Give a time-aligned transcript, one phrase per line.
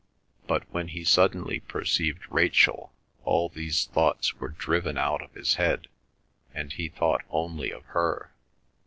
[0.47, 2.91] But when he suddenly perceived Rachel,
[3.23, 5.89] all these thoughts were driven out of his head,
[6.55, 8.33] and he thought only of her.